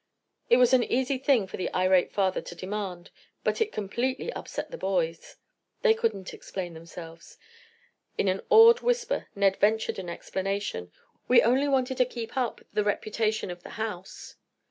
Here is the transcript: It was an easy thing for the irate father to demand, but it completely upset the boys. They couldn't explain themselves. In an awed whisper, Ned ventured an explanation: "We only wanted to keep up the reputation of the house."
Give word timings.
It 0.49 0.57
was 0.57 0.73
an 0.73 0.83
easy 0.83 1.19
thing 1.19 1.45
for 1.45 1.57
the 1.57 1.71
irate 1.75 2.11
father 2.11 2.41
to 2.41 2.55
demand, 2.55 3.11
but 3.43 3.61
it 3.61 3.71
completely 3.71 4.33
upset 4.33 4.71
the 4.71 4.75
boys. 4.79 5.35
They 5.83 5.93
couldn't 5.93 6.33
explain 6.33 6.73
themselves. 6.73 7.37
In 8.17 8.27
an 8.27 8.41
awed 8.49 8.79
whisper, 8.79 9.27
Ned 9.35 9.57
ventured 9.57 9.99
an 9.99 10.09
explanation: 10.09 10.91
"We 11.27 11.43
only 11.43 11.67
wanted 11.67 11.97
to 11.97 12.05
keep 12.05 12.35
up 12.35 12.61
the 12.73 12.83
reputation 12.83 13.51
of 13.51 13.61
the 13.61 13.69
house." 13.77 14.37